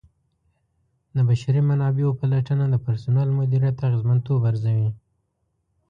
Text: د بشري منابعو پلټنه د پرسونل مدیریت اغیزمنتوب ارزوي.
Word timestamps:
د 1.15 1.17
بشري 1.27 1.61
منابعو 1.69 2.17
پلټنه 2.19 2.65
د 2.69 2.75
پرسونل 2.85 3.27
مدیریت 3.39 3.77
اغیزمنتوب 3.87 4.39
ارزوي. 4.49 4.89